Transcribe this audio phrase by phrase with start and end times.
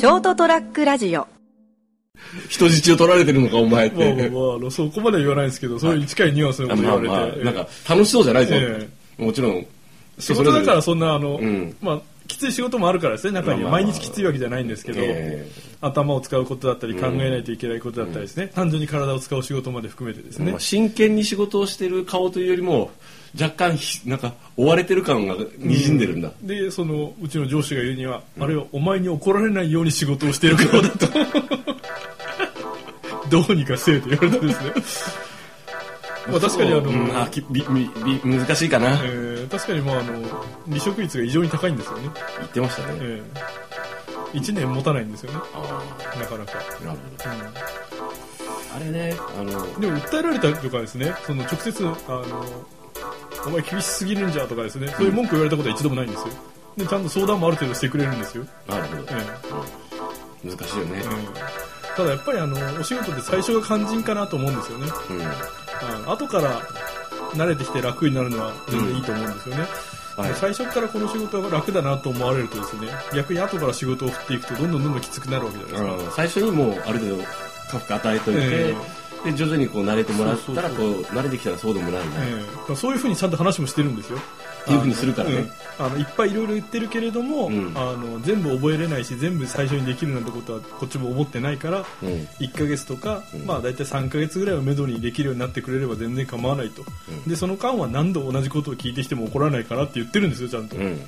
[0.00, 1.28] ショートトラックラジオ
[2.48, 4.30] 人質を取られてるのかお前っまあまあて。
[4.30, 7.14] まああの、そこまでは言わないですけど、そういう近いニュアンスのこと言まあわれて。
[7.14, 8.54] まあ、ええなんか楽しそうじゃないぞ。
[8.54, 9.66] えもちろん。
[10.18, 13.68] 仕事だからそんな、あの、うんまあ、きつい仕事もあるからですね、中には。
[13.70, 15.46] まあまあ毎日きついわけじゃないんですけど、え
[15.82, 20.60] 頭を使うことだったり、考えないといけないことだったりですね、単純に体を使う仕事まで含めてですねまあ、。
[20.60, 22.90] 真剣に仕事をしてる顔というよりも、
[23.38, 26.32] 若干ひ、なんか、追われてる感が滲んでるんだ。
[26.42, 31.06] で、その、うちの上司が言うには、あれはお前に怒られないように仕事をしている顔だと。
[33.30, 34.72] どうにかせえと言われてですね。
[36.28, 38.90] まあ確かにあの、うんあきびびび難しいかな。
[39.04, 40.12] えー確かにまああの
[40.66, 42.98] 離職率が異常に高いんですよね、言ってましたね。
[43.00, 45.82] えー、1年持たないんですよねあ
[46.18, 47.48] なかなか、あ、なるほど。
[47.48, 47.52] う
[48.76, 51.96] あれね、あの、ん、でも訴えられたりとかですねその直接あの
[53.46, 54.88] お前厳しすぎるんじゃとかですね。
[54.96, 56.34] そういう文句言われたことは一度もないんですよ。
[56.76, 59.02] でちゃんと相談もある程度してくれるんですよ、なるほど。
[59.10, 60.46] え。
[60.46, 60.56] うん。
[60.56, 61.02] 難しいよね。
[61.96, 64.86] ただやっぱりあのお仕事って最初が肝心かなと思うんですよね。
[66.06, 66.12] うん。
[66.12, 66.60] 後から
[67.34, 69.66] 慣れてきて楽になるのは全然いいと思うんですよね、
[70.16, 70.34] はい。
[70.34, 76.10] 最初からこの仕事が楽だなと思われるとですね逆に後から仕事を振っていくとどんどんどんどんきつくなるわけじゃないですか、うん。
[76.12, 78.74] 最初にもうある程度負荷与えといて、え
[79.24, 82.74] で徐々にこう慣れてもらったらそうこう慣れてきたらそうでもないな、ええ。
[82.74, 84.18] そういうふうにちゃんと話もしてるんですよ。
[84.68, 85.50] いうふうにするからね。
[85.78, 87.72] あのいっぱいいろいろ言ってるけれども、うん。
[87.74, 92.08] あの全部覚えれないし全部最初にできるなんてことはこっちも思ってないからうん。
[92.38, 93.46] 1ヶ月とか、うん。
[93.46, 97.28] まあ大体3ヶ月ぐらいをめどにできるようになってくれれば全然構わないと、うん。
[97.28, 101.00] でその間は何度同じことを聞いてきても怒らないからって言ってるんですよちゃんと、うん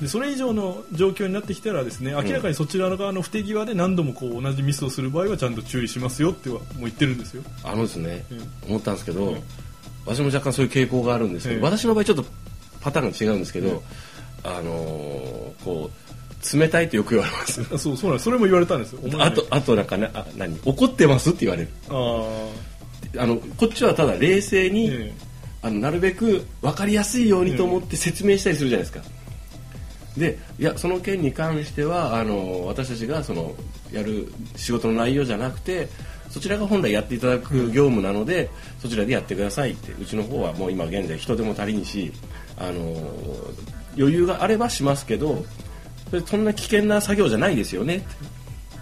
[0.00, 9.42] でそれ以上の状況になってきたらですね明らかにそちら側の不手際で何度もこう同じミスをする場合はちゃんと注意しますよってはもう言ってるんですよ、あのですね、うん思ったんですけど、うん。
[10.06, 11.62] 私も若干そういう傾向があるんですけど、ええ。
[11.62, 12.24] 私の場合ちょっと
[12.80, 13.82] パターンが違うんですけど、
[14.42, 17.62] あのーこう冷たいってよく言われます。
[17.72, 19.00] あそうそうなんそれも言われたんですよ。
[19.18, 20.58] あとあとなんかねあ何？
[20.64, 21.68] 怒ってますって言われる。
[21.88, 22.48] あ
[23.16, 25.14] あのこっちはただ冷静に、え。
[25.62, 29.00] あのなるべく分かりやすいようにと思って説明したりするじゃないですか。
[30.16, 33.54] でいやその件に関してはあの私たちがその
[33.92, 35.88] やる仕事の内容じゃなくて
[36.30, 42.12] そちらが本来やっていただく業務なので、そちらでやってくださいってうちの方はもう今現在人手も足りんし
[42.58, 42.96] あの
[43.96, 45.44] 余裕があればしますけど
[46.10, 48.04] それそんな危険な作業じゃないですよね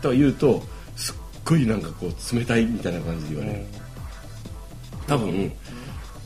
[0.01, 0.63] とは言うと
[0.97, 3.67] すっごいなんかこう冷たいみたいな感じで言われる。
[5.07, 5.53] 多分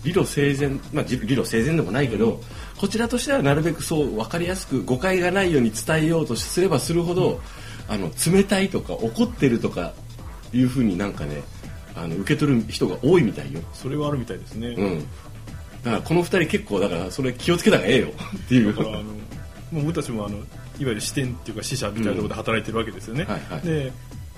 [0.05, 2.41] 理路整然まあじ理路整然でもないけど、
[2.79, 7.41] こちらとしてはなるべくそう分かりやすく誤解がないように伝えようとすればするほど、
[7.89, 9.93] あの冷たいとか怒ってるとか
[10.53, 11.43] いうふうになんかね
[11.95, 13.61] あの受け取る人が多いみたいよ。
[13.73, 15.01] それはあるみたいですね、うん。
[15.83, 18.75] だからこの二人結構だからそれ気をつけた方がええよっていう。
[18.75, 20.45] だからあのもう僕たちもあのいわ
[20.79, 23.93] ゆる支店っていうか支社みたいなところで働いてるわけですよね、はいはいで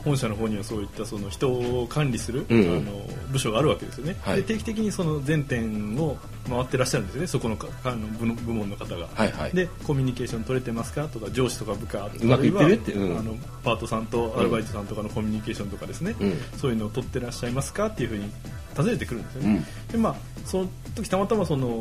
[0.08, 2.60] 本社の方にはそういったその人を管理する、うん。
[2.60, 2.92] あの
[3.30, 4.36] 部署があるわけですよね、はい。
[4.38, 6.16] で定期的にその全店を
[6.48, 7.26] 回ってらっしゃるんですよね。
[7.26, 9.52] そこのかあの部門の方が、はいはい。
[9.52, 13.18] でコミュニケーション取れてますかとか上司とか部下とかうまくいってるあるいはってうん。
[13.18, 16.40] あのパートさんとアルバイトさんとかのコミュニケーションとかですね、うん。
[16.56, 18.30] そういうのを取ってらっしゃいますかっていうふうに
[18.74, 19.92] 尋ねてくるんですよね、うん。
[19.92, 20.16] でまあ
[20.48, 21.80] その時たまたまその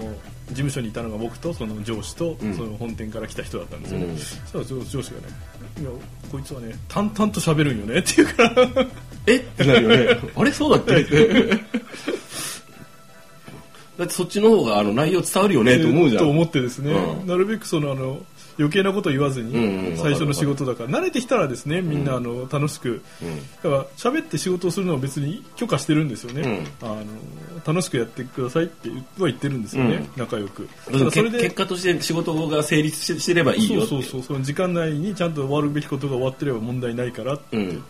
[0.49, 2.53] 事務所にいたのが僕とその上司とうん。
[2.53, 4.17] その本店から来た人だったんですよね、うん。
[4.17, 5.27] そしたら上上司がね
[5.79, 5.89] 「いや
[6.31, 8.87] こいつはね淡々と喋るんよね」って言うから。
[9.25, 9.37] え？
[9.37, 10.19] ってなるよね。
[10.35, 10.51] あれ？
[10.51, 11.01] そうだっけ？
[11.01, 11.47] って。
[13.97, 16.23] だってそっちの方があの内容伝わるよねと思うじゃん。
[16.23, 17.27] と思ってですね、うん。
[17.27, 18.19] なるべくそのあの
[18.57, 20.89] 余計なこと言わずに、最初の仕事だから。
[20.89, 23.01] 慣れてきたらですねみんなあの楽しく、
[23.63, 27.05] だから喋って仕事をするのは別に許可してるんですよね、あの
[27.65, 30.21] 楽しくやってくださいっては言ってるんですよね、うん。
[30.21, 30.67] 仲良く。
[30.91, 37.83] だからけ結果として仕事が成立してればいいよそうそうそうその時間内にちゃんと終わるべきことが終わってれば問題ないからって、うん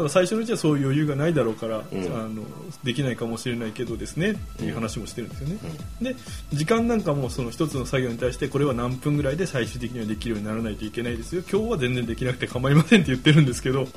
[0.00, 1.80] ただ最初のうちはそういう余裕がないだろうから、ん。
[1.82, 1.82] あ
[2.26, 2.42] の
[2.82, 5.58] できないかもしれないけどですねっていう話もしてるんですよね、
[6.00, 6.16] で
[6.52, 11.42] 時間なんかもその一つの作業に対してこれは何分ぐらいで最終的にはできるようにならないといけないですよ。
[11.42, 13.90] 今日は全然できなくて構いませんって言ってるんですけど、で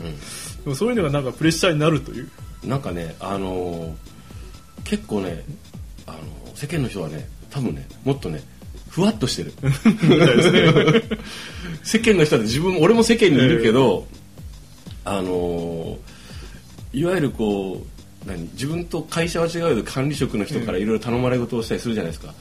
[0.65, 2.29] もそういうのがなんかプレッシャーになるという。
[2.65, 3.93] なんかねあのー
[4.83, 5.43] 結構ね
[6.05, 6.21] あのー
[6.55, 8.43] 世間の人はね多分ねもっとね
[8.89, 9.53] ふわっとしてる。
[11.83, 14.05] 世間の人は自分俺も世間にいるけど、
[15.05, 15.97] あのー
[16.93, 17.83] いわゆるこ
[18.25, 22.33] う何自分と会社は違うけど管理職の人からいろいろ頼まれ事をしたりするじゃないですか、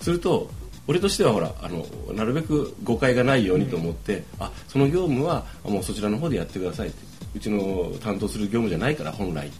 [0.00, 0.50] すると
[0.88, 6.96] 俺としてはほらあのなるべく誤解がないようにと思って、あその業務はもうそちらの方でやってくださいって
[7.36, 9.50] うちの担当する業務じゃないから本来。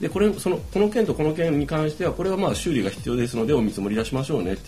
[0.00, 4.62] でこれそのこの件とこの件に関してはこれはまあ修理が必要ですのでお見積もり出しましょうねって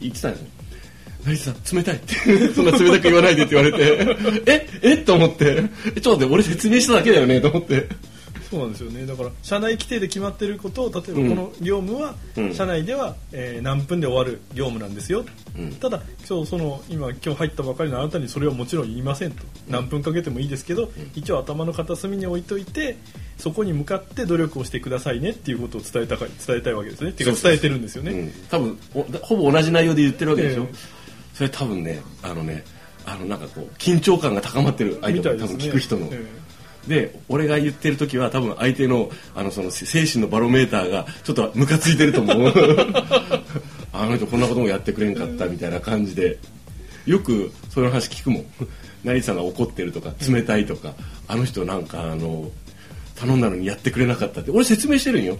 [0.00, 0.48] 言ってたんですよ
[1.26, 2.14] 成田さん冷たいって。
[2.54, 4.16] そんな冷たく言わないでって言われて。
[4.46, 5.64] ええと思って。
[5.96, 7.88] えちょっと待って俺説明しただけだよねと思って。
[8.48, 9.04] そうなんですよね。
[9.06, 12.54] だから社内規定で決まってることを例えばこの業務はうん。
[12.54, 15.24] 社内では、えー何分で終わる業務なんですよ、
[15.58, 15.72] うん。
[15.74, 19.42] ただ今日その今今日入ったばかりのあなたにそれはもちろん言いませんと。
[19.68, 22.96] 何分かけてもいいですけど、一応頭の片隅に置いといて
[23.36, 27.10] そこに向かって努力をしてくださいねっていうことを伝えたか伝えたいわけですね。
[27.10, 30.95] っていうか伝えてるんですよね、うん、多分おほぼ同じ内容で言ってるわけでしょ、ええ
[31.36, 32.64] それ多分ねあのね
[33.04, 35.46] あのなんかこう緊張感が高まってる相手もね。
[35.46, 36.26] 分聞く人の、え
[36.88, 42.52] で俺が言ってる時は多分相手のあのその精神のバロメーターがちょっとムカついてると思う。
[43.92, 46.38] あの人こんなこともやってくれんかったみたいな感じで。
[47.06, 48.46] よくそういう話聞くもん。
[49.04, 50.94] 成田さんが怒ってるとか冷たいとか、
[51.28, 52.50] あの人なんかあの
[53.14, 54.50] 頼んだのにやってくれなかったって。
[54.50, 55.38] 俺説明してるんよ、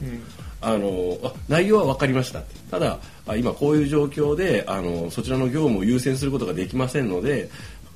[0.61, 7.50] あのあ内容は分かりましたただあ今こういう状況であのそちらの業務を優先することができませんので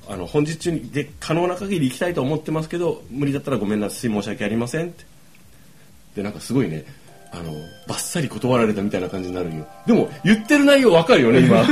[0.07, 5.05] あの本日中にで可能な限り行きたいと思ってますけど無理だったらごめんなさい申し訳ありませんって。
[6.15, 6.85] でなんかすごいね
[7.31, 7.53] あの
[7.87, 9.65] バッサリ断られたみたいな感じになるんよ。
[9.87, 11.63] でも言ってる内容分かるよね今。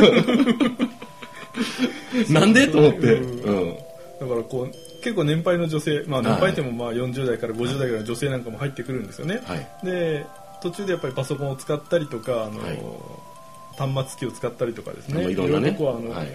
[2.40, 2.68] なんで？
[2.68, 3.76] と思って、うん、
[4.22, 4.72] だからこう
[5.04, 9.68] 結構年配の女性、まあ、年配ってもまあ40代から50代ぐらいの女性なんかも入ってくるんですよね、はい。
[9.84, 10.26] で
[10.62, 12.80] 途中でやっぱりパソコンを使ったりとかあの、はい。
[13.78, 15.30] 端末機を使ったりとかですね。
[15.32, 15.76] いろんなね。
[15.80, 16.28] あの、はい。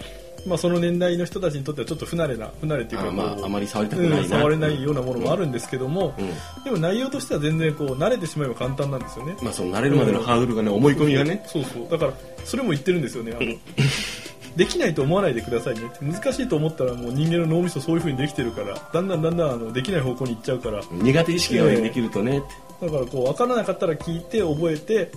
[0.47, 4.19] まあ、その年代の人たちにとってはちょっと不慣れな不慣れっていうかあまああまり触りたくないな。
[4.19, 9.37] うん触れないようなものもあるんですけども、うんでも内容としては全然こう慣れてしまえば簡単なんですよね。
[9.43, 11.43] まあその慣れるまでのハードルがね思い込みがね。
[11.47, 11.88] そうそう。
[11.88, 12.12] だから
[12.44, 13.32] それも言ってるんですよね。
[13.38, 13.55] あの
[14.56, 15.91] できないと思わないでくださいね。
[16.00, 20.81] 難しいと思ったらもう人間の脳みそそういう風にできてるからだんだんだんだんあのできない方向に行っちゃうから。
[20.93, 22.38] 苦手意識ができるとね。
[22.38, 22.47] って
[22.81, 25.11] だからこう分からなかったら聞いて覚えて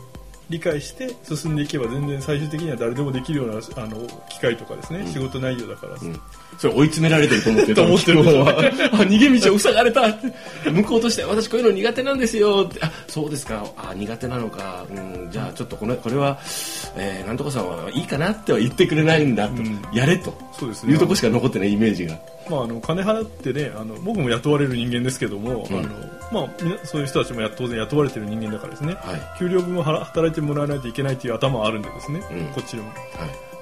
[0.50, 6.20] 理解して進んでいけば全然最終的には誰でもできるようなあの機会とかですね、仕事内容だから、うん。
[6.58, 8.50] それ追い詰められてると思ってる と思ってる方は。
[8.50, 10.08] あ逃げ道を塞がれた。
[10.72, 12.80] 向こうとして私こういうの苦手なんですよって。
[12.82, 13.66] あそうですか。
[13.76, 16.40] あ苦手なのか、うん、じゃあちょっとこのこれは、
[16.96, 19.82] えーなんとかさんはいいかなっては言ってくれないんだと、うん。
[19.92, 20.34] やれと。
[20.58, 20.94] そうですね。
[20.94, 22.18] いうとこしか残ってないイメージが
[22.50, 25.80] まあ、あの金払ってねあの僕も雇われる人間ですけども、うん。
[25.80, 25.90] あの
[26.32, 26.50] まあ、
[26.86, 29.40] そういう人たちもや当然雇われてる人間だからですね、はい。
[29.40, 32.46] 給料分を払働いてもらわないといけないっていう頭はあるんでですね、うん。
[32.54, 32.90] こっちでも。
[32.90, 32.98] はい。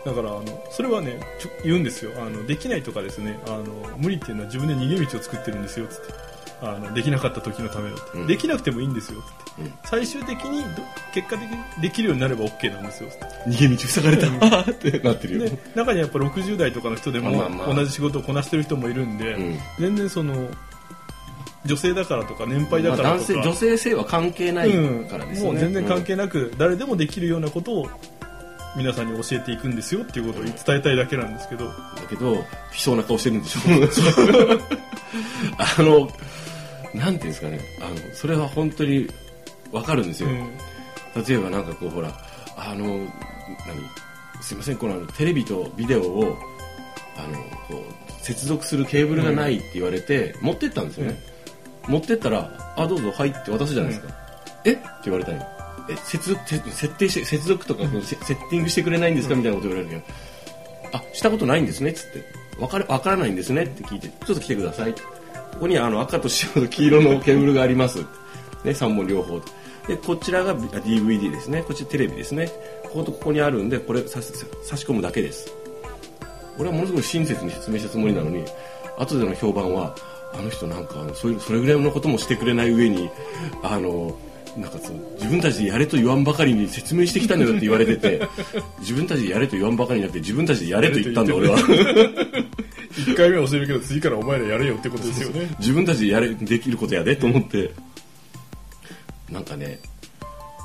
[0.05, 2.11] だからあのそれはねちょ言うんですよ。
[2.17, 3.39] あのできないとかですね。
[3.47, 3.65] あの
[3.97, 6.13] 無理っていうのは自分で逃げ道を作ってるんですよつって
[6.61, 8.27] あのできなかった時のためのって、うん。
[8.27, 9.73] できなくてもいいんですよつって、うん。
[9.83, 13.09] 最終的にど結果的にできるようになれば OK なんですよ
[13.47, 14.59] 逃げ道塞がれた。
[14.71, 19.59] ってなってるよ、で中にはやっぱ60代とかの人でもまあまあ同じ仕事をこなしてる人もいるんで、うん。
[19.79, 20.47] 全然その
[21.65, 25.05] 女性だからとか年配だまあ、からとか、男性女性性は関係ないうん。
[25.05, 27.89] からですね、もう全然関係なく、誰でもできるようなことを
[28.75, 31.73] 皆さんに教えていくんですよっていうことを伝えたいだけなんですけど、だ
[32.09, 32.43] けど悲
[32.77, 33.61] 壮な顔してるんでしょ
[35.57, 36.09] あの
[36.95, 37.59] なんていうんですかね。
[37.81, 39.07] あのそれは本当に
[39.71, 41.23] わかるんですよ、うん。
[41.23, 42.11] 例えばなんかこうほら
[42.57, 43.09] あの何？
[44.41, 46.37] すいませんこのテレビとビデオを
[47.17, 47.37] あの
[47.67, 51.19] こう接続するケーブルがないって言われて、持ってったんですよね、
[51.87, 54.13] 持ってったら「あどうぞはい」って渡すじゃないですか
[54.65, 54.73] 「え？
[54.73, 55.45] っ?」て言われたんよ
[55.89, 60.07] え接続て設定して接続とか、セセッティングしてくれないんですかみたいなこと言われるけ
[60.91, 62.45] どあしたことないんですねっつって。
[62.59, 64.95] わかるわからないんですねって聞いてちょっと来てください
[65.55, 67.99] ここにあの赤と白と黄色のケーブルがあります。
[67.99, 68.05] ね
[68.65, 69.41] 3本両方。
[69.87, 71.63] でこちらが DVD ですね。
[71.63, 72.49] こっちテレビですね。
[72.83, 74.33] こことここにあるんでこれ差し
[74.85, 75.51] 込むだけです。
[76.57, 78.43] 俺はものすごい親切に説明したつもりなのに
[78.97, 79.95] 後での評判は
[80.33, 83.09] あの人なんかそういうそれぐらいのこともしてくれない上に
[83.63, 84.17] あの
[84.57, 88.21] なんかそう自分たちでやれと言わんばかりに説明してきたんだよって言われてて
[88.79, 91.57] 自分たちでやれと言わんばかりになって自分たちでやれと言ったんだ俺は。
[92.95, 95.49] 1回目は教えるけど次からお前らやれよってことですよね。
[95.59, 97.71] 自分たちでやれできることやでと思って。
[99.29, 99.79] なんかね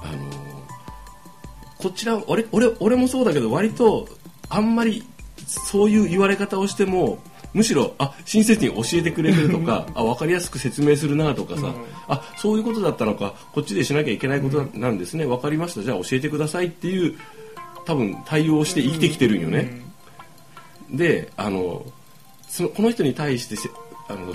[0.02, 0.50] あのー
[1.78, 4.06] こちら俺俺俺もそうだけど割と
[4.50, 5.02] あんまり
[5.46, 7.18] そういう言われ方をしても
[7.54, 11.74] むしろあ親切に教えてくれてるとか あ分かりやすく説明するなとかさ、うん。
[12.08, 13.34] あそういうことだったのか。
[13.52, 15.82] こっちでしなきゃいけないことなんですね、分かりました。
[15.82, 17.16] じゃあ教えてくださいっていう
[17.86, 19.80] 多分対応をして生きてきてるんよね、
[20.90, 21.84] であの
[22.50, 23.70] そのこの人に対してせ
[24.08, 24.34] あの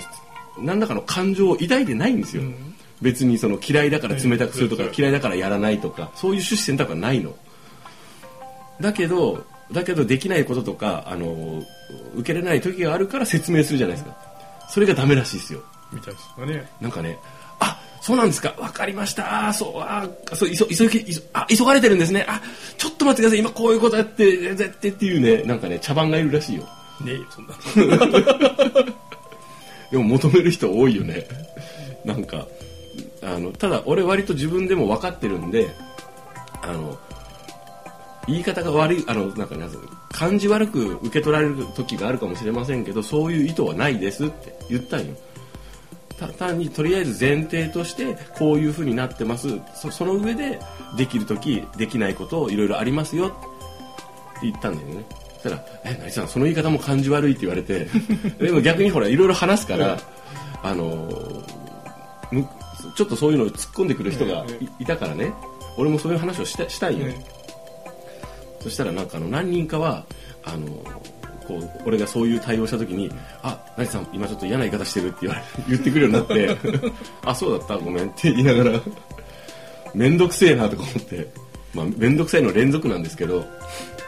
[0.58, 2.74] 何らかの感情を抱いてないんですよ、うん。
[3.02, 7.36] 別にその嫌いだから冷たくするとかはい嫌いだからやらないとかそういう趣旨選択はないの。
[8.80, 11.62] だけどだけどできないこととかあの
[12.14, 14.16] 受けれない時があるから説明するじゃないですか。
[14.70, 15.62] それがダメらしいですよ。
[15.92, 16.66] みたいですかね。
[16.80, 17.18] なんかね
[17.60, 18.54] あそうなんですか。
[18.58, 19.48] わかりました。
[19.48, 22.24] あーそうあーそう急急ぎ急あ急がれてるんですね。
[22.28, 22.40] あ
[22.78, 23.38] ちょっと待ってください。
[23.40, 26.66] 今こういうことやって絶対っていうねなんかね茶番がいるらしいよ
[27.04, 27.54] ねえよそんな。
[29.90, 31.26] でも求める人多いよね。
[32.04, 32.46] なんか
[33.22, 35.70] あのただ俺割と自分でも分かってるんで
[36.62, 36.98] あの
[38.26, 39.70] 言い方が悪いあのなんかなん
[40.10, 45.14] 感じ悪く受け取られる時があるかもしれませんけどそういう意図はないですって言ったんよ。
[46.18, 49.60] た単にとりあえず前提としてこういう風になってます。
[49.74, 50.58] そその上で
[50.96, 53.36] できる時できないこといろいろありますよって
[54.42, 55.25] 言ったんだよね。
[55.48, 57.88] したら「え成さんその言い方も感じ悪い」って言われて
[58.40, 59.98] でも逆にほらいろいろ話すから、
[60.62, 61.44] あの
[62.30, 62.46] む
[62.96, 64.44] ちょっとそういうのを突っ込んでくる人が
[64.78, 65.32] い,、いたからね。
[65.76, 67.06] 俺もそういう話をしたしたいよ、
[68.60, 70.04] そしたらなんかあの何人かは
[70.42, 70.66] あの
[71.46, 73.10] こう俺がそういう対応した時に
[73.42, 76.56] 「あ成さん今ちょっと嫌な言い方してる」って言われ 言ってくるようになって
[77.24, 78.80] 「あそうだったごめん」って言いながら
[79.94, 81.28] 面倒くせえなとか思って
[81.74, 83.44] まあ面倒くさいの連続なんですけど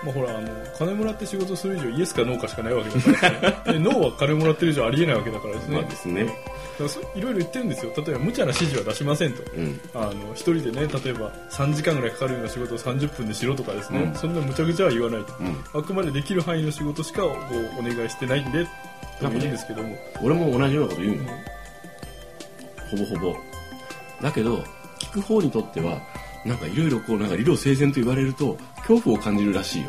[0.04, 3.50] まあほらあの金もらって仕事する以上イエスかノーかしかないわけだから。
[3.72, 6.24] ねでノーは金もらってる以上ありえないわけだからですね,、まあですね。
[6.24, 6.36] だか
[6.78, 7.92] らそいろいろ言ってるんですよ。
[7.96, 9.80] 例えば無茶な指示は出しませんと、うん。
[9.94, 14.14] あの一人でね例えば3時間ぐらいかかるような仕事を30分でしろとかですね、うん。
[14.14, 15.80] そんな無茶苦茶は言わないと、うん。
[15.80, 18.66] あくまでできる範囲の仕事しかこうお願いしてないんで
[19.20, 21.24] ともいいんですけども、俺も同じようなこと言うん。
[21.24, 21.32] よ
[22.90, 23.36] ほぼほぼ。
[24.22, 24.64] だけど
[24.98, 26.00] 聞く方にとっては
[26.44, 29.88] なんかいろいろこうなんか理路整然と言われると恐怖を感じるらしいよ。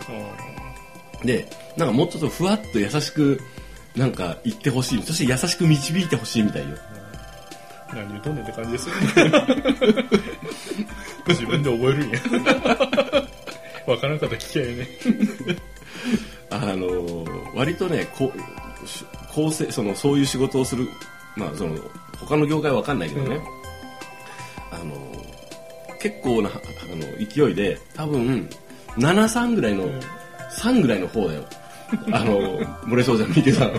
[1.24, 3.40] でなんかもうちょっとふわっと優しく
[3.96, 5.04] なんか言ってほしい。
[5.04, 6.78] そして優しく導いてほしいみたいよ。
[7.94, 9.02] 何言うとんねんって感じですよね。
[11.28, 12.20] 自分で覚えるんや。
[13.88, 14.88] わからんかったら聞きゃえ
[15.48, 15.58] えね。
[16.52, 18.32] あのー割とねこ
[19.34, 20.88] 構成そのそういう仕事をする
[21.36, 21.76] まあその
[22.20, 23.59] 他の業界は分かんないけどね、あのー
[26.00, 26.54] 結構なあ
[26.96, 28.50] の勢いで多分
[28.98, 30.00] 73ぐらいの、ん。
[30.52, 31.46] 3ぐらいの方だよ。
[32.12, 33.74] あの漏れそうじゃん見てさん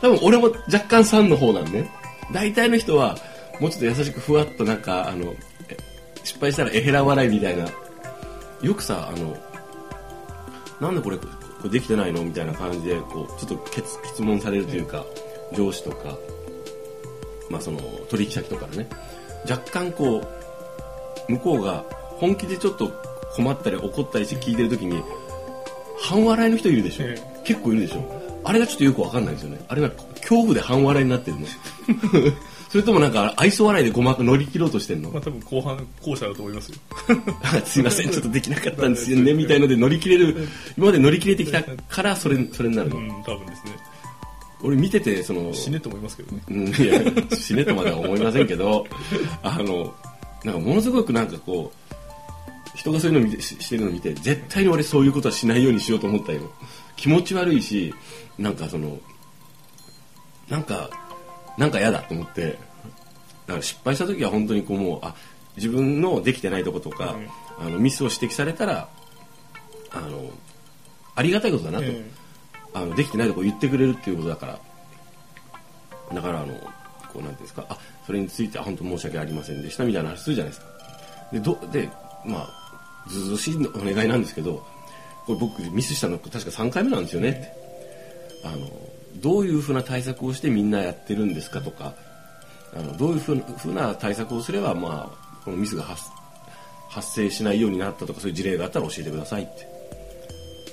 [0.00, 1.90] 多分俺も若干3の方なんね
[2.32, 3.16] 大体の人は
[3.60, 5.34] もうちょっと優しくふわっとなんかあの
[5.68, 5.76] え
[6.24, 7.66] 失敗したらえへら笑いみたいな。
[8.62, 9.36] よくさあの
[10.80, 11.26] なんでこれこ
[11.64, 12.24] れできてないの？
[12.24, 15.04] みたいな感じでこうちょっとけつ質問されるというか、
[15.52, 16.16] 上司とか、
[17.50, 17.78] まあ、その
[18.08, 18.88] 取引先とかね。
[19.48, 20.43] 若干こう
[21.28, 21.84] 向こうが
[22.18, 22.92] 本気でちょっと
[23.34, 25.02] 困ったり怒ったりして聞いてる時に
[26.00, 28.24] 半笑いの人いるでしょ、え結構いるでしょ。
[28.44, 29.64] あれがちょっとよくわかんないですよね。
[29.68, 31.46] あれが恐怖で半笑いになってるの。
[32.68, 35.10] それともなんか愛想笑いでごまく乗り切ろうとしてんの？
[35.10, 36.76] まあ多分後半後者だと思いますよ。
[37.64, 38.10] すいません。
[38.10, 39.32] ちょっとできなかったんですよね。
[39.32, 40.48] みたいので乗り切れる。
[40.76, 43.72] 今まで乗り切れてきたからそれそれになるの、うん多分ですね。
[44.62, 46.42] 俺見ててその死ねと思いますけどね。
[46.50, 47.00] うんいや
[47.36, 48.86] 死ねとまでは思いませんけど
[49.42, 49.94] あの
[50.44, 56.50] なんかものすごくなんかこう人がそういうの見てししてるの見て絶対に俺そういうことはしないようにしようと思ったよ。
[56.96, 57.94] 気持ち悪いし
[58.38, 58.98] なんかその
[60.48, 60.90] なんか
[61.56, 62.58] なんか嫌だと思って
[63.46, 65.14] だから失敗した時は本当にこうもうあ
[65.56, 67.16] 自分のできてないとことか、
[67.58, 68.88] あのミスを指摘されたら
[69.92, 70.30] あの
[71.14, 72.10] ありがたいことだなと、え
[72.72, 74.60] あのできてないとこ言ってくれるっていうことだから。
[76.12, 76.54] だからあの
[77.14, 80.66] こうなんていうんですかあそれについては本当申し訳ありませんでしたみたいな話するじゃないですか。
[81.32, 81.88] でどで
[82.26, 84.66] まあずうずうしいお願いなんですけど
[85.26, 87.30] これ僕ミスしたの確か3回目なんですよね。
[87.30, 87.52] って
[88.44, 88.68] あの
[89.16, 91.94] どういうふうな対策をしてみんなやってるんですかとか
[92.76, 96.02] あのどういうふうな対策をすればまあこのミスが発
[96.88, 99.74] 発生しないようになったとかそういう事例があったら教えてくださいって。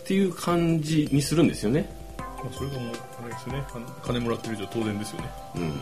[0.01, 1.87] っていう感じにするんですよね。
[2.17, 3.63] まあ、それがもうあれですよね。
[4.03, 5.29] 金もらってる以上当然ですよね。
[5.55, 5.81] うん、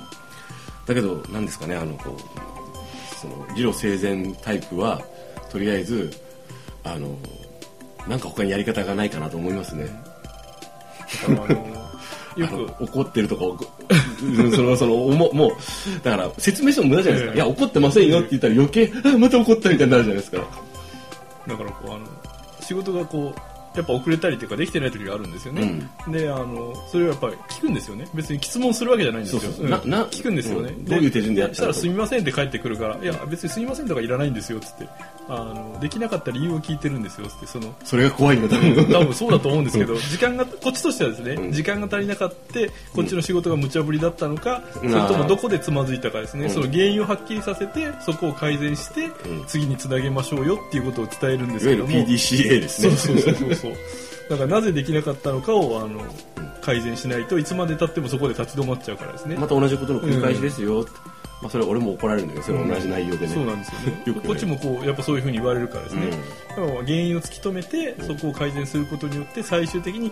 [0.85, 5.01] だけど何ですかねあのこうその理路整然タイプは
[5.51, 6.11] とりあえず
[6.83, 7.17] あの
[8.07, 9.87] なんか他にやり方がないかなと思いますね。
[12.35, 12.83] よく。
[12.83, 13.43] 怒ってるとか
[14.55, 15.51] そのそのおももう
[16.03, 17.37] だから説明しても無駄じゃないですか、ええ。
[17.37, 20.37] いや怒ってませんよって言ったら余計あまた怒ったみたいになるじゃないですか。
[21.47, 22.07] だからこうあの
[22.61, 28.07] 仕事がこうやっぱ遅れたりというかできてない時があるんですよね、であのそれをやっぱり聞くんですよね。
[28.13, 29.41] 別に質問するわけじゃないんですよ。
[29.41, 30.85] 聞くんですよね、うん。
[30.85, 31.55] どういう手順でやったの？
[31.55, 34.87] したらすみませんって帰ってくるからいや別にすみませんとかいらないんですよっつって。
[35.31, 37.75] あのできなかった理由を聞いてるんですよってその。
[37.83, 38.91] それが怖いんだ多分。
[38.91, 41.51] 多分そうだと思うんですけど時間がこっちとしてはですね、うん。
[41.51, 42.35] 時間が足りなかった
[42.95, 44.89] こっちの仕事が無茶ぶりだったのか、うん。
[44.91, 46.49] それともどこでつまずいたかですね、うん。
[46.49, 49.11] その原因をはっきりさせてそこを改善して、ん。
[49.45, 52.95] 次につなげましょうよっていうことを伝えるんですいわゆるけども PDCA ですね。
[52.95, 53.73] そうそうそうそうそう。
[54.29, 56.01] だからなぜできなかったのかをあの
[56.61, 60.85] 改善しないといつまでたってもそこで立ち止まっちゃうからですね、また同じことの繰り返しですよ、
[61.41, 64.03] まあ、それ俺も怒られるんだけどそれ同じ内容でね、そうなんですよね。
[64.05, 66.09] よくこっちもこうやっぱそういうふうに言われるからですね、うん。
[66.11, 70.11] だから原因を突き止めてそこを改善することによって最終的にや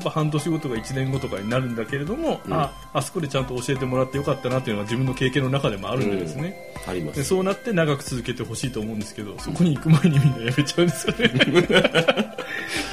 [0.00, 2.54] っぱ半年後とか1年後とかになるんだけれども、うん。
[2.54, 11.28] ああそこでちゃんと教えてもらってよかったなっていうのが自分の経験の中でもあるんでですね、ありまですそうなって長く続けてほしいと思うんですけどそこに行く前にみんなやめちゃうんですよね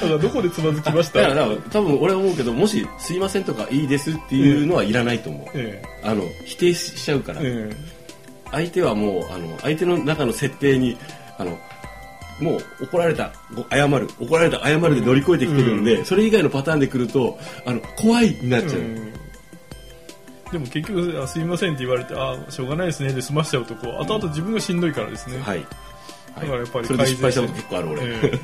[0.00, 1.20] だからどこでつまずきました？
[1.22, 7.76] だから多分俺は思うけどもし「すいません」とか「いいです」っていうのはいらないと思う、えあの否定しちゃうから、ええ。
[8.52, 10.96] 相手はもうあの相手の中の設定に
[11.36, 11.58] あの
[12.40, 14.08] もう怒られたご謝る。
[14.20, 19.12] 怒られた謝るで乗り越えてきてるんで、それ以外のパターンで来るとあの怖いになっちゃう、えうん。
[20.52, 25.66] でも結局あ「すいません」って言われて「あしょうがないですね」で済ましちゃうとこう後々自分がしんどいからですね、はい、
[26.36, 28.40] だからやっぱりそれで失敗したこと結構ある俺、ええ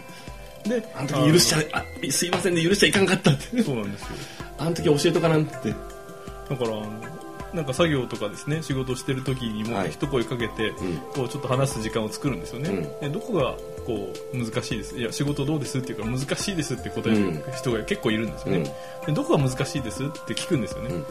[0.64, 3.62] であの時許しちゃあすいませんで許しちゃいかんかったって。
[3.62, 4.08] そうなんですよ。
[4.58, 5.70] あの時教えとかなんって。
[5.70, 7.21] だからあの
[7.54, 9.90] なんか作業とかですね仕事してる時にもはい。
[9.90, 10.74] 一声かけて、ん。
[11.14, 13.00] こうちょっと話す時間を作るんですよね、うん。
[13.00, 13.54] でどこが
[13.86, 14.96] こう難しいです。
[14.96, 18.74] いや仕事どうですっていうから難しいですって答える人が結構いるんですよね、
[19.06, 21.04] でどこが難しいですって聞くんですよね、ん。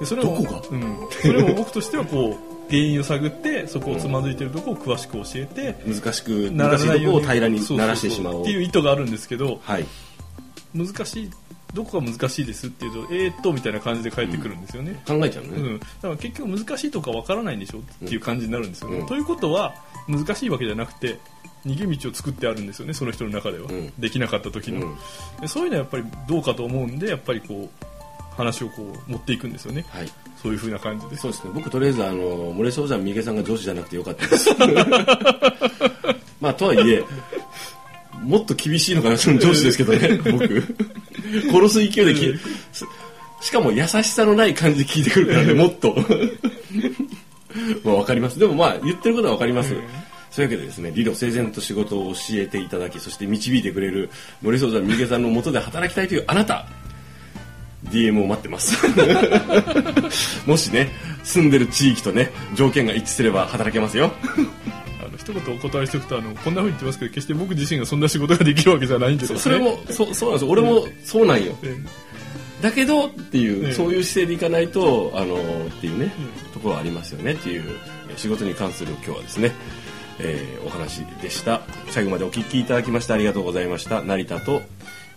[0.00, 0.62] でそれをどこが？
[0.70, 9.86] うん、それを僕としてはこう原因を探ってそこをつまずいてるところを詳しく教えて、難しくならないようにいとこを平らにならしてしまおうっていう意図があるんですけどはい。
[10.74, 11.30] 難しい
[11.74, 19.06] どこが難しいですっていうとえーっとみたいな感じで返ってくるんですよね、考えちゃうね、うん、だから結局難しいとかわからないんでしょっていう感じになるんですよね、うん。
[19.06, 19.74] ということは
[20.08, 21.18] 難しいわけじゃなくて
[21.66, 23.92] 逃げ道を作ってあるんですよねその人の中では、うん。
[23.98, 24.96] できなかった時の、
[25.46, 27.84] そういうのはやっぱりどうかと思うんでやっぱりこう
[28.36, 29.84] 話をこう持っていくんですよね。
[29.88, 30.08] はい。
[30.42, 31.16] そういう風な感じで。
[31.16, 31.52] すそうですね。
[31.54, 34.50] 僕とりあえずあの漏れそうじゃん三毛さんが上司じゃなくてよかったです。
[36.40, 37.02] まあとはいえ
[38.24, 40.76] もっと厳しいのかなその上司ですけどね僕
[41.50, 42.34] 殺す勢いでき
[43.40, 45.96] しかも優しさのない感じで聞いてくるからねもっと。
[47.84, 48.38] まあわかります。
[48.38, 49.74] でもまあ言ってることはわかります、
[50.30, 54.10] そういうわけでですね理路整然と仕事を教えていただきそして導いてくれる
[54.42, 56.66] 森総山三毛さんのもとで働きたいというあなた。
[57.90, 58.78] DM を待ってます。
[60.48, 60.90] もしね
[61.22, 64.12] 住んでる地域とね条件が一致すれば働けますよ
[65.24, 69.38] 一言お断りしておくとあのこんな風に言ってますけど決して僕自身がそんな仕事ができるわけじゃないんでですね。
[69.38, 70.50] それもそそうなんですよ。
[70.50, 71.56] 俺もそうなんよ。
[71.62, 71.76] え
[72.60, 73.72] だけどっていう、ええ。
[73.72, 76.10] そういう姿勢でいかないとあのっていうね、
[76.52, 77.64] ところはありますよねっていう
[78.10, 79.52] え仕事に関する今日はですね、
[80.18, 81.62] えーお話でした。
[81.90, 84.02] 最後までお聞きいただきましてありがとうございました。
[84.02, 84.62] 成田と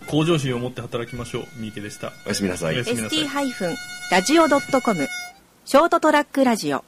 [0.07, 2.11] 向上心を持って働きましょう三池でした。
[2.25, 2.75] おやすみなさい。
[2.75, 3.19] おやすみなさい。
[3.19, 5.07] ST-radio.com
[5.65, 6.83] ショートトラックラジオ